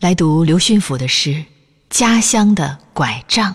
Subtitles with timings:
[0.00, 1.30] 来读刘训甫的诗
[1.90, 3.54] 《家乡的拐杖》。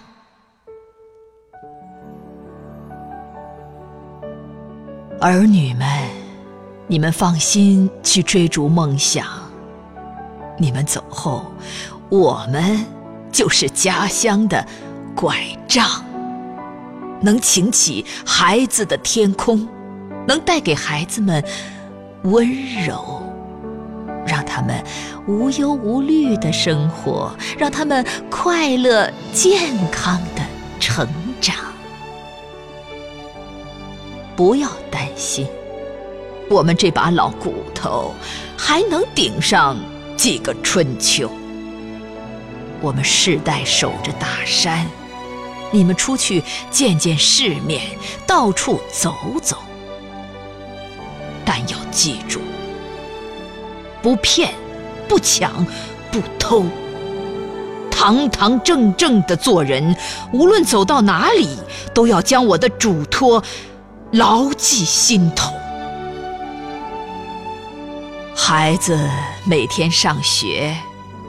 [5.20, 5.88] 儿女们，
[6.86, 9.26] 你们放心去追逐梦想。
[10.60, 11.52] 你们走后，
[12.10, 12.86] 我们
[13.32, 14.64] 就是家乡的
[15.16, 16.06] 拐杖，
[17.24, 19.68] 能擎起孩子的天空，
[20.28, 21.44] 能带给孩子们
[22.22, 22.48] 温
[22.86, 23.25] 柔。
[24.36, 24.84] 让他们
[25.28, 30.42] 无忧无虑的生活，让他们快乐健康的
[30.78, 31.08] 成
[31.40, 31.56] 长。
[34.36, 35.48] 不要担心，
[36.50, 38.14] 我们这把老骨头
[38.58, 39.78] 还能顶上
[40.18, 41.32] 几个春秋。
[42.82, 44.86] 我们世代守着大山，
[45.72, 47.82] 你们出去见见世面，
[48.28, 49.56] 到处走走。
[51.46, 52.42] 但要记住。
[54.06, 54.54] 不骗，
[55.08, 55.66] 不抢，
[56.12, 56.64] 不偷，
[57.90, 59.96] 堂堂正正的做人。
[60.32, 61.58] 无论走到哪里，
[61.92, 63.42] 都要将我的嘱托
[64.12, 65.52] 牢记心头。
[68.36, 68.96] 孩子
[69.44, 70.78] 每天上学，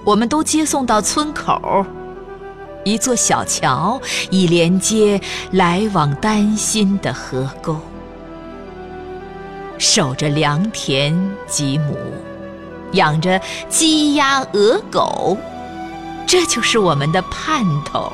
[0.04, 1.86] 我们都接送到村口，
[2.84, 5.18] 一座小桥已连接
[5.52, 7.80] 来往担心的河沟，
[9.78, 11.96] 守着良田吉母。
[12.92, 15.36] 养着鸡鸭鹅狗，
[16.26, 18.12] 这就是我们的盼头。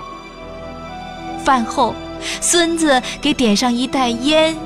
[1.44, 1.94] 饭后，
[2.40, 4.56] 孙子给点上一袋烟，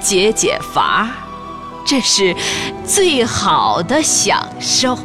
[0.00, 1.08] 解解乏，
[1.86, 2.34] 这是
[2.84, 4.98] 最好的享受。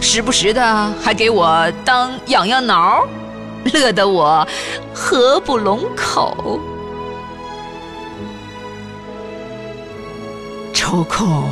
[0.00, 3.06] 时不时的还给我当痒痒挠，
[3.72, 4.46] 乐得我
[4.94, 6.58] 合不拢口。
[10.72, 11.44] 抽空。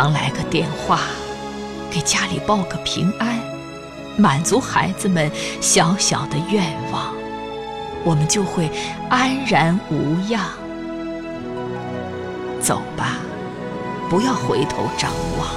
[0.00, 1.00] 常来个电话，
[1.90, 3.36] 给家里报个平安，
[4.16, 5.28] 满足孩子们
[5.60, 7.12] 小小的愿望，
[8.04, 8.70] 我们就会
[9.10, 10.40] 安然无恙。
[12.60, 13.16] 走吧，
[14.08, 15.48] 不要回头张望，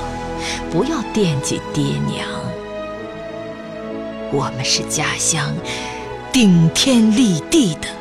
[0.72, 2.28] 不要惦记爹娘。
[4.32, 5.54] 我们是家乡
[6.34, 8.01] 顶天立地的。